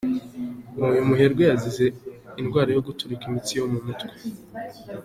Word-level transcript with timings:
Uyu 0.91 1.07
muherwe 1.09 1.43
yazize 1.49 1.85
indwara 2.41 2.69
yo 2.73 2.81
guturika 2.87 3.23
imitsi 3.29 3.53
yo 3.59 3.65
mu 3.73 3.79
mutwe. 3.85 4.13